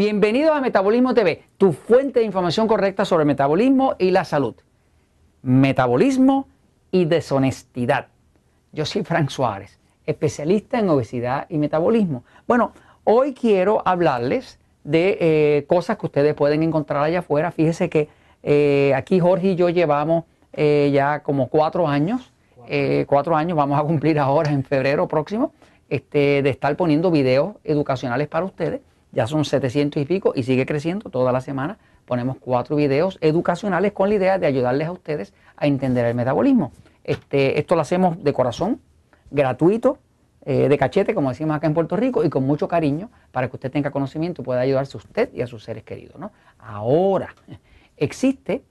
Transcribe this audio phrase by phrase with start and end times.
[0.00, 4.54] Bienvenidos a Metabolismo TV, tu fuente de información correcta sobre el metabolismo y la salud.
[5.42, 6.48] Metabolismo
[6.90, 8.06] y deshonestidad.
[8.72, 12.24] Yo soy Frank Suárez, especialista en obesidad y metabolismo.
[12.48, 12.72] Bueno,
[13.04, 17.50] hoy quiero hablarles de eh, cosas que ustedes pueden encontrar allá afuera.
[17.50, 18.08] Fíjese que
[18.42, 22.32] eh, aquí Jorge y yo llevamos eh, ya como cuatro años,
[23.06, 25.52] cuatro años, vamos a cumplir ahora en febrero próximo,
[25.90, 28.80] este, de estar poniendo videos educacionales para ustedes
[29.12, 31.78] ya son 700 y pico y sigue creciendo toda la semana.
[32.04, 36.72] Ponemos cuatro videos educacionales con la idea de ayudarles a ustedes a entender el metabolismo.
[37.04, 38.80] Este, esto lo hacemos de corazón,
[39.30, 39.98] gratuito,
[40.44, 43.56] eh, de cachete, como decimos acá en Puerto Rico, y con mucho cariño para que
[43.56, 46.18] usted tenga conocimiento y pueda ayudarse a usted y a sus seres queridos.
[46.18, 46.32] ¿no?
[46.58, 47.34] Ahora,
[47.96, 48.62] existe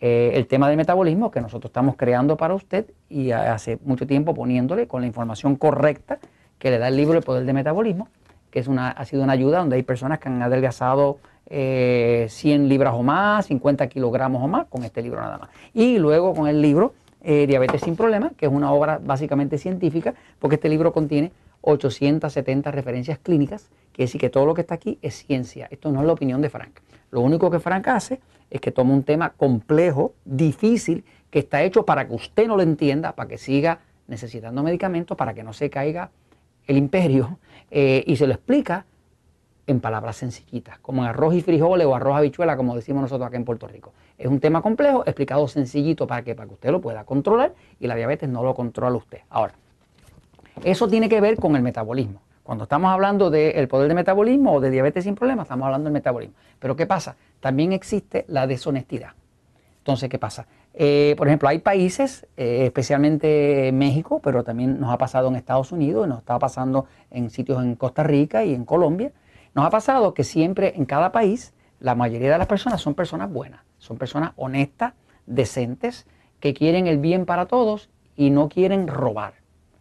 [0.00, 4.34] eh, el tema del metabolismo que nosotros estamos creando para usted y hace mucho tiempo
[4.34, 6.18] poniéndole con la información correcta
[6.58, 8.08] que le da el libro El Poder del Metabolismo
[8.50, 12.58] que es una, ha sido una ayuda donde hay personas que han adelgazado 100 eh,
[12.60, 15.50] libras o más, 50 kilogramos o más, con este libro nada más.
[15.74, 20.14] Y luego con el libro eh, Diabetes sin Problemas, que es una obra básicamente científica,
[20.38, 24.98] porque este libro contiene 870 referencias clínicas, que decir que todo lo que está aquí
[25.02, 25.66] es ciencia.
[25.70, 26.78] Esto no es la opinión de Frank.
[27.10, 28.20] Lo único que Frank hace
[28.50, 32.62] es que toma un tema complejo, difícil, que está hecho para que usted no lo
[32.62, 36.10] entienda, para que siga necesitando medicamentos, para que no se caiga
[36.70, 37.38] el imperio
[37.70, 38.86] eh, y se lo explica
[39.66, 43.36] en palabras sencillitas, como en arroz y frijoles o arroz habichuela, como decimos nosotros acá
[43.36, 43.92] en Puerto Rico.
[44.16, 47.88] Es un tema complejo, explicado sencillito para que, para que usted lo pueda controlar y
[47.88, 49.18] la diabetes no lo controla usted.
[49.30, 49.54] Ahora,
[50.62, 52.20] eso tiene que ver con el metabolismo.
[52.44, 55.92] Cuando estamos hablando del poder de metabolismo o de diabetes sin problemas, estamos hablando del
[55.92, 56.34] metabolismo.
[56.58, 57.16] Pero ¿qué pasa?
[57.40, 59.10] También existe la deshonestidad.
[59.78, 60.46] Entonces, ¿qué pasa?
[60.74, 65.72] Eh, por ejemplo, hay países, eh, especialmente México, pero también nos ha pasado en Estados
[65.72, 69.12] Unidos, nos está pasando en sitios en Costa Rica y en Colombia.
[69.54, 73.32] Nos ha pasado que siempre en cada país la mayoría de las personas son personas
[73.32, 74.94] buenas, son personas honestas,
[75.26, 76.06] decentes,
[76.38, 79.34] que quieren el bien para todos y no quieren robar,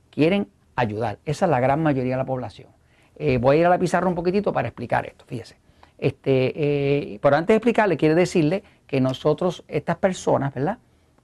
[0.10, 1.20] quieren ayudar.
[1.26, 2.70] Esa es la gran mayoría de la población.
[3.16, 5.58] Eh, voy a ir a la pizarra un poquitito para explicar esto, fíjese.
[5.98, 10.80] Este, pero antes de explicarle, quiero decirle que nosotros, estas personas, ¿verdad?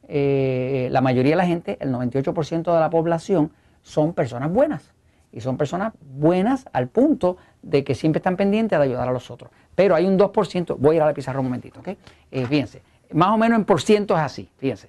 [0.08, 4.92] Eh, la mayoría de la gente, el 98% de la población, son personas buenas.
[5.32, 9.32] Y son personas buenas al punto de que siempre están pendientes de ayudar a los
[9.32, 9.50] otros.
[9.74, 11.88] Pero hay un 2%, voy a ir a la pizarra un momentito, ¿ok?
[12.30, 12.84] Eh, fíjense,
[13.14, 14.88] más o menos en por ciento es así, fíjense.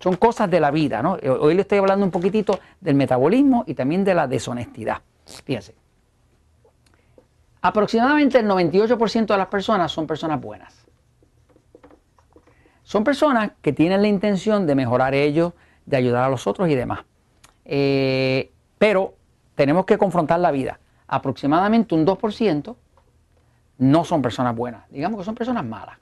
[0.00, 1.18] Son cosas de la vida, ¿no?
[1.18, 5.00] Eh, hoy le estoy hablando un poquitito del metabolismo y también de la deshonestidad.
[5.44, 5.76] Fíjense.
[7.62, 10.85] Aproximadamente el 98% de las personas son personas buenas.
[12.86, 15.54] Son personas que tienen la intención de mejorar ellos,
[15.86, 17.00] de ayudar a los otros y demás.
[17.64, 19.16] Eh, pero
[19.56, 20.78] tenemos que confrontar la vida.
[21.08, 22.76] Aproximadamente un 2%
[23.78, 25.98] no son personas buenas, digamos que son personas malas.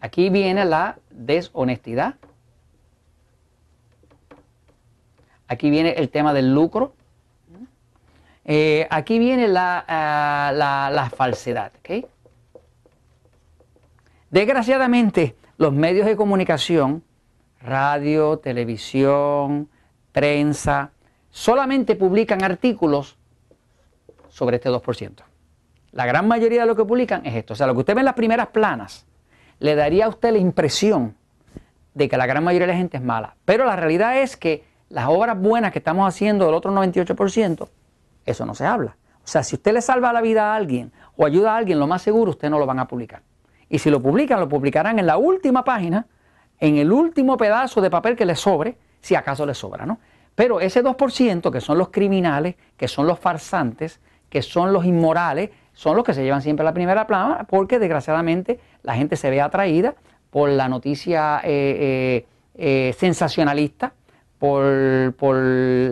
[0.00, 2.14] Aquí viene la deshonestidad.
[5.48, 6.92] Aquí viene el tema del lucro.
[8.44, 9.84] Eh, aquí viene la,
[10.54, 11.72] la falsedad.
[14.30, 17.02] Desgraciadamente, los medios de comunicación,
[17.60, 19.68] radio, televisión,
[20.12, 20.92] prensa,
[21.30, 23.16] solamente publican artículos
[24.28, 25.22] sobre este 2%.
[25.92, 27.54] La gran mayoría de lo que publican es esto.
[27.54, 29.06] O sea, lo que usted ve en las primeras planas
[29.58, 31.16] le daría a usted la impresión
[31.94, 33.36] de que la gran mayoría de la gente es mala.
[33.46, 37.68] Pero la realidad es que las obras buenas que estamos haciendo del otro 98%,
[38.26, 38.96] eso no se habla.
[39.24, 41.86] O sea, si usted le salva la vida a alguien o ayuda a alguien, lo
[41.86, 43.22] más seguro usted no lo van a publicar.
[43.68, 46.06] Y si lo publican, lo publicarán en la última página,
[46.58, 49.98] en el último pedazo de papel que les sobre, si acaso les sobra, ¿no?
[50.34, 55.50] Pero ese 2%, que son los criminales, que son los farsantes, que son los inmorales,
[55.72, 59.40] son los que se llevan siempre la primera plana, porque desgraciadamente la gente se ve
[59.40, 59.94] atraída
[60.30, 63.94] por la noticia eh, eh, eh, sensacionalista,
[64.38, 65.36] por, por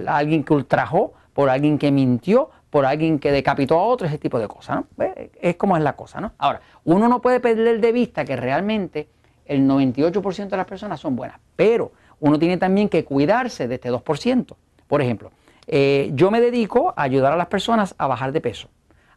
[0.06, 4.36] alguien que ultrajó, por alguien que mintió, por alguien que decapitó a otro, ese tipo
[4.40, 5.06] de cosas, ¿no?
[5.40, 6.32] Es como es la cosa, ¿no?
[6.38, 9.08] Ahora, uno no puede perder de vista que realmente
[9.46, 13.92] el 98% de las personas son buenas, pero uno tiene también que cuidarse de este
[13.92, 14.56] 2%.
[14.88, 15.30] Por ejemplo,
[15.68, 18.68] eh, yo me dedico a ayudar a las personas a bajar de peso,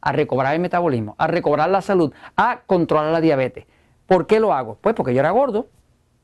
[0.01, 3.65] a recobrar el metabolismo, a recobrar la salud, a controlar la diabetes.
[4.05, 4.77] ¿Por qué lo hago?
[4.81, 5.65] Pues porque yo era gordo,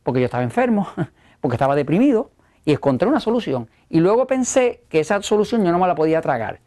[0.03, 0.87] porque yo estaba enfermo,
[1.41, 2.29] porque estaba deprimido
[2.63, 3.71] y encontré una solución.
[3.89, 6.59] Y luego pensé que esa solución yo no me la podía tragar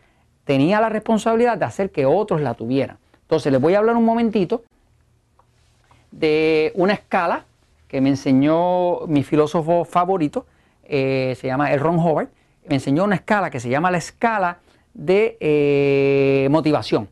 [0.46, 2.96] tenía la responsabilidad de hacer que otros la tuvieran.
[3.22, 4.62] Entonces les voy a hablar un momentito
[6.10, 7.44] de una escala
[7.88, 10.46] que me enseñó mi filósofo favorito,
[10.84, 12.28] eh, se llama el Ron Howard,
[12.66, 14.58] me enseñó una escala que se llama la escala
[14.94, 17.08] de eh, motivación.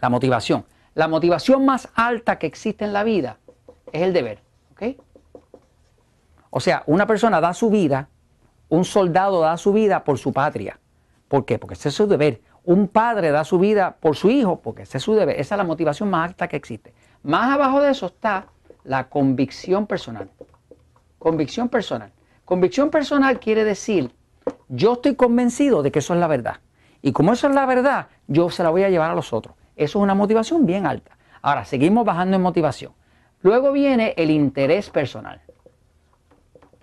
[0.00, 0.64] La motivación.
[0.94, 3.38] la motivación más alta que existe en la vida
[3.92, 4.40] es el deber.
[6.54, 8.08] O sea, una persona da su vida,
[8.68, 10.78] un soldado da su vida por su patria.
[11.28, 11.58] ¿Por qué?
[11.58, 12.42] Porque ese es su deber.
[12.64, 15.38] Un padre da su vida por su hijo, porque ese es su deber.
[15.40, 16.94] Esa es la motivación más alta que existe.
[17.22, 18.46] Más abajo de eso está
[18.84, 20.30] la convicción personal.
[21.18, 22.12] Convicción personal.
[22.44, 24.12] Convicción personal quiere decir,
[24.68, 26.56] yo estoy convencido de que eso es la verdad.
[27.00, 29.56] Y como eso es la verdad, yo se la voy a llevar a los otros.
[29.76, 31.16] Eso es una motivación bien alta.
[31.40, 32.92] Ahora, seguimos bajando en motivación.
[33.42, 35.40] Luego viene el interés personal.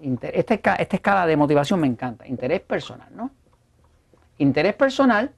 [0.01, 2.27] Esta, esta escala de motivación me encanta.
[2.27, 3.31] Interés personal, ¿no?
[4.37, 5.31] Interés personal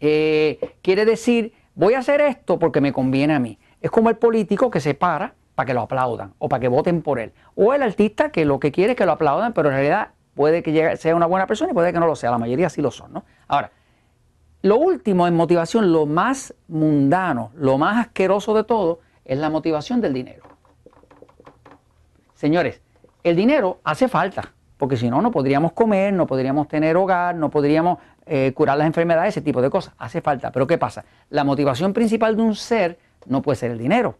[0.00, 3.58] eh, quiere decir, voy a hacer esto porque me conviene a mí.
[3.80, 7.02] Es como el político que se para para que lo aplaudan o para que voten
[7.02, 7.32] por él.
[7.54, 10.62] O el artista que lo que quiere es que lo aplaudan, pero en realidad puede
[10.62, 12.30] que sea una buena persona y puede que no lo sea.
[12.30, 13.24] La mayoría sí lo son, ¿no?
[13.48, 13.72] Ahora,
[14.62, 20.00] lo último en motivación, lo más mundano, lo más asqueroso de todo, es la motivación
[20.00, 20.42] del dinero.
[22.34, 22.82] Señores,
[23.24, 27.48] el dinero hace falta, porque si no, no podríamos comer, no podríamos tener hogar, no
[27.48, 29.94] podríamos eh, curar las enfermedades, ese tipo de cosas.
[29.98, 30.50] Hace falta.
[30.50, 31.04] Pero ¿qué pasa?
[31.30, 34.18] La motivación principal de un ser no puede ser el dinero,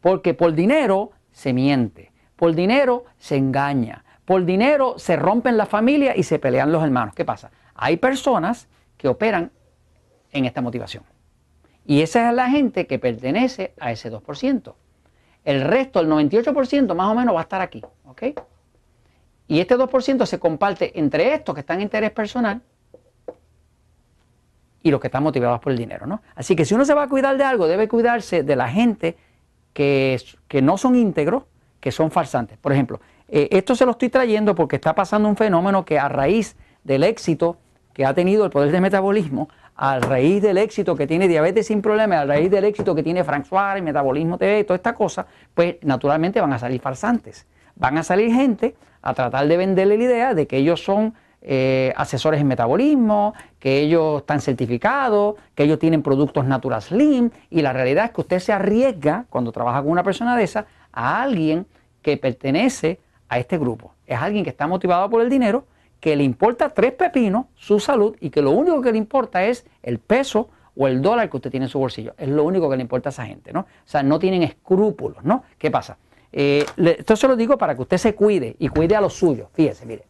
[0.00, 6.16] porque por dinero se miente, por dinero se engaña, por dinero se rompen la familia
[6.16, 7.14] y se pelean los hermanos.
[7.14, 7.50] ¿Qué pasa?
[7.74, 9.50] Hay personas que operan
[10.32, 11.04] en esta motivación.
[11.86, 14.74] Y esa es la gente que pertenece a ese 2%.
[15.44, 17.82] El resto, el 98% más o menos va a estar aquí.
[18.04, 18.22] ¿ok?
[19.46, 22.60] Y este 2% se comparte entre estos que están en interés personal
[24.88, 26.06] y los que están motivados por el dinero.
[26.06, 26.22] ¿no?
[26.34, 29.16] Así que si uno se va a cuidar de algo, debe cuidarse de la gente
[29.72, 31.44] que, que no son íntegros,
[31.80, 32.58] que son farsantes.
[32.58, 36.08] Por ejemplo, eh, esto se lo estoy trayendo porque está pasando un fenómeno que a
[36.08, 37.58] raíz del éxito
[37.92, 41.82] que ha tenido el poder de metabolismo, a raíz del éxito que tiene diabetes sin
[41.82, 45.76] problemas, a raíz del éxito que tiene Frank Suárez, Metabolismo TV, toda esta cosa, pues
[45.82, 47.46] naturalmente van a salir farsantes.
[47.76, 51.92] Van a salir gente a tratar de venderle la idea de que ellos son eh,
[51.96, 57.72] asesores en metabolismo, que ellos están certificados, que ellos tienen productos Natural Slim, y la
[57.72, 61.66] realidad es que usted se arriesga, cuando trabaja con una persona de esa, a alguien
[62.02, 63.92] que pertenece a este grupo.
[64.06, 65.64] Es alguien que está motivado por el dinero,
[66.00, 69.66] que le importa tres pepinos su salud y que lo único que le importa es
[69.82, 72.14] el peso o el dólar que usted tiene en su bolsillo.
[72.16, 73.60] Es lo único que le importa a esa gente, ¿no?
[73.60, 75.42] O sea, no tienen escrúpulos, ¿no?
[75.58, 75.98] ¿Qué pasa?
[76.32, 79.48] Eh, esto se lo digo para que usted se cuide y cuide a los suyos.
[79.52, 80.07] Fíjese, mire.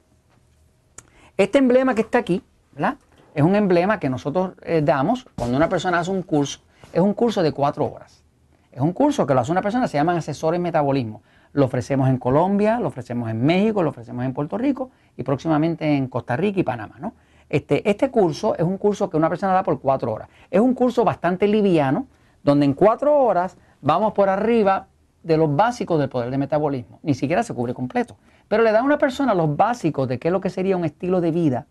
[1.39, 2.43] Este emblema que está aquí,
[2.73, 2.97] ¿verdad?
[3.33, 6.63] Es un emblema que nosotros eh, damos cuando una persona hace un curso.
[6.93, 8.25] Es un curso de cuatro horas.
[8.73, 11.23] Es un curso que lo hace una persona, se llaman asesores metabolismo.
[11.53, 15.97] Lo ofrecemos en Colombia, lo ofrecemos en México, lo ofrecemos en Puerto Rico y próximamente
[15.97, 16.97] en Costa Rica y Panamá.
[16.99, 17.15] ¿no?
[17.49, 20.29] Este, este curso es un curso que una persona da por cuatro horas.
[20.51, 22.09] Es un curso bastante liviano,
[22.43, 24.89] donde en cuatro horas vamos por arriba
[25.23, 26.99] de los básicos del poder de metabolismo.
[27.05, 28.17] Ni siquiera se cubre completo.
[28.49, 30.85] Pero le da a una persona los básicos de qué es lo que sería un
[30.85, 31.67] estilo de vida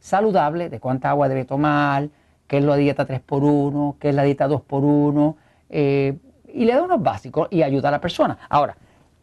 [0.00, 2.08] saludable, de cuánta agua debe tomar,
[2.46, 5.34] qué es la dieta 3x1, qué es la dieta 2x1,
[5.70, 6.16] eh,
[6.54, 8.38] y le da unos básicos y ayuda a la persona.
[8.48, 8.76] Ahora,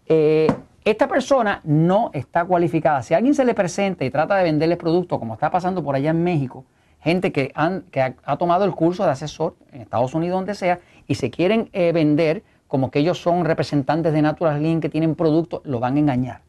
[0.07, 0.47] eh,
[0.83, 3.01] esta persona no está cualificada.
[3.01, 6.09] Si alguien se le presenta y trata de venderle productos, como está pasando por allá
[6.09, 6.65] en México,
[6.99, 10.79] gente que, han, que ha, tomado el curso de asesor en Estados Unidos, donde sea,
[11.07, 15.15] y se quieren eh, vender como que ellos son representantes de Natural Link que tienen
[15.15, 16.41] productos, lo van a engañar.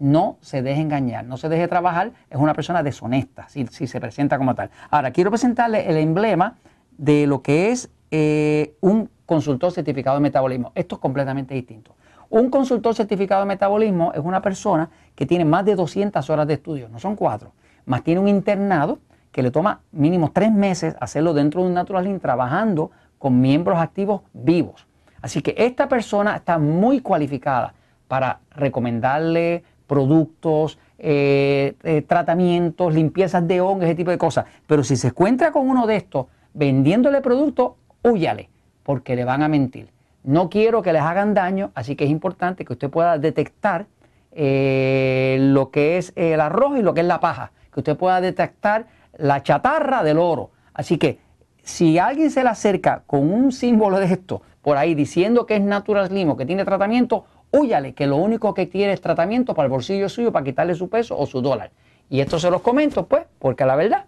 [0.00, 4.38] No se deje engañar, no se deje trabajar, es una persona deshonesta si, se presenta
[4.38, 4.70] como tal.
[4.90, 6.56] Ahora, quiero presentarle el emblema
[6.96, 10.72] de lo que es eh, un consultor certificado de metabolismo.
[10.74, 11.94] Esto es completamente distinto.
[12.30, 16.54] Un consultor certificado de metabolismo es una persona que tiene más de 200 horas de
[16.54, 17.52] estudio, no son cuatro,
[17.86, 18.98] más tiene un internado
[19.32, 23.78] que le toma mínimo tres meses hacerlo dentro de un Natural Lean trabajando con miembros
[23.78, 24.86] activos vivos.
[25.22, 27.74] Así que esta persona está muy cualificada
[28.08, 34.44] para recomendarle productos, eh, eh, tratamientos, limpiezas de hongos, ese tipo de cosas.
[34.68, 37.72] Pero si se encuentra con uno de estos vendiéndole productos,
[38.04, 38.48] huyale,
[38.84, 39.88] porque le van a mentir.
[40.22, 43.86] No quiero que les hagan daño, así que es importante que usted pueda detectar
[44.32, 48.20] eh, lo que es el arroz y lo que es la paja, que usted pueda
[48.20, 50.50] detectar la chatarra del oro.
[50.74, 51.18] Así que
[51.62, 55.62] si alguien se le acerca con un símbolo de esto por ahí diciendo que es
[55.62, 59.66] Natural Slim o que tiene tratamiento, huyale, que lo único que quiere es tratamiento para
[59.66, 61.70] el bolsillo suyo, para quitarle su peso o su dólar.
[62.10, 64.06] Y esto se los comento, pues, porque la verdad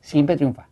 [0.00, 0.68] siempre triunfa.